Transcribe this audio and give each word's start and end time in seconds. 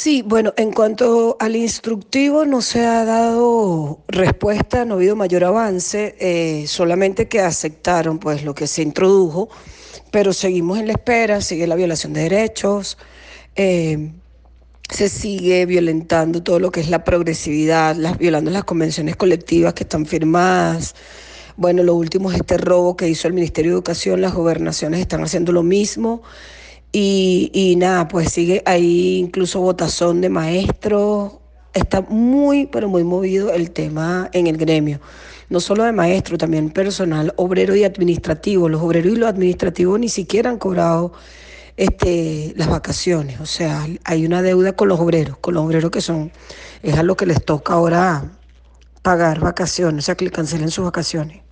Sí, 0.00 0.22
bueno, 0.22 0.54
en 0.56 0.70
cuanto 0.70 1.36
al 1.40 1.56
instructivo 1.56 2.44
no 2.44 2.62
se 2.62 2.86
ha 2.86 3.04
dado 3.04 3.98
respuesta, 4.06 4.84
no 4.84 4.94
ha 4.94 4.96
habido 4.96 5.16
mayor 5.16 5.42
avance, 5.42 6.14
eh, 6.20 6.68
solamente 6.68 7.26
que 7.26 7.40
aceptaron 7.40 8.20
pues 8.20 8.44
lo 8.44 8.54
que 8.54 8.68
se 8.68 8.82
introdujo, 8.82 9.48
pero 10.12 10.32
seguimos 10.32 10.78
en 10.78 10.86
la 10.86 10.92
espera, 10.92 11.40
sigue 11.40 11.66
la 11.66 11.74
violación 11.74 12.12
de 12.12 12.20
derechos, 12.22 12.96
eh, 13.56 14.12
se 14.88 15.08
sigue 15.08 15.66
violentando 15.66 16.44
todo 16.44 16.60
lo 16.60 16.70
que 16.70 16.78
es 16.78 16.90
la 16.90 17.02
progresividad, 17.02 17.96
las, 17.96 18.18
violando 18.18 18.52
las 18.52 18.62
convenciones 18.62 19.16
colectivas 19.16 19.74
que 19.74 19.82
están 19.82 20.06
firmadas. 20.06 20.94
Bueno, 21.56 21.82
lo 21.82 21.96
último 21.96 22.30
es 22.30 22.36
este 22.36 22.56
robo 22.56 22.96
que 22.96 23.08
hizo 23.08 23.26
el 23.26 23.34
Ministerio 23.34 23.72
de 23.72 23.74
Educación, 23.74 24.20
las 24.20 24.34
gobernaciones 24.34 25.00
están 25.00 25.24
haciendo 25.24 25.50
lo 25.50 25.64
mismo. 25.64 26.22
Y, 26.92 27.50
y 27.52 27.76
nada, 27.76 28.08
pues 28.08 28.32
sigue 28.32 28.62
ahí 28.66 29.18
incluso 29.18 29.60
votazón 29.60 30.20
de 30.20 30.28
maestros. 30.28 31.34
Está 31.74 32.00
muy, 32.00 32.66
pero 32.66 32.88
muy 32.88 33.04
movido 33.04 33.52
el 33.52 33.70
tema 33.70 34.30
en 34.32 34.46
el 34.46 34.56
gremio. 34.56 35.00
No 35.50 35.60
solo 35.60 35.84
de 35.84 35.92
maestros, 35.92 36.38
también 36.38 36.70
personal 36.70 37.32
obrero 37.36 37.74
y 37.76 37.84
administrativo. 37.84 38.68
Los 38.68 38.82
obreros 38.82 39.12
y 39.12 39.16
los 39.16 39.28
administrativos 39.28 39.98
ni 40.00 40.08
siquiera 40.08 40.50
han 40.50 40.58
cobrado 40.58 41.12
este, 41.78 42.52
las 42.56 42.68
vacaciones. 42.68 43.40
O 43.40 43.46
sea, 43.46 43.86
hay 44.04 44.26
una 44.26 44.42
deuda 44.42 44.74
con 44.74 44.88
los 44.88 45.00
obreros, 45.00 45.38
con 45.38 45.54
los 45.54 45.64
obreros 45.64 45.90
que 45.90 46.00
son, 46.00 46.32
es 46.82 46.98
a 46.98 47.02
lo 47.02 47.16
que 47.16 47.24
les 47.26 47.42
toca 47.44 47.74
ahora 47.74 48.24
pagar 49.02 49.40
vacaciones, 49.40 50.04
o 50.04 50.06
sea, 50.06 50.16
que 50.16 50.26
le 50.26 50.30
cancelen 50.30 50.70
sus 50.70 50.84
vacaciones. 50.84 51.42